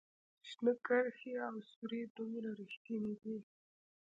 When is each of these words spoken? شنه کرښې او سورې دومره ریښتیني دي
شنه 0.49 0.73
کرښې 0.85 1.33
او 1.47 1.55
سورې 1.71 2.01
دومره 2.15 2.49
ریښتیني 2.59 3.13
دي 3.21 3.37